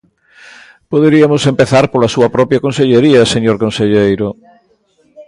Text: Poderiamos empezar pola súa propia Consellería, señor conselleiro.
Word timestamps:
Poderiamos 0.91 1.41
empezar 1.51 1.85
pola 1.91 2.13
súa 2.15 2.29
propia 2.35 2.63
Consellería, 2.65 3.31
señor 3.33 3.55
conselleiro. 3.63 4.27